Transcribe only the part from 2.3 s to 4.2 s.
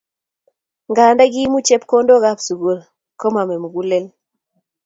sukul komame mugulel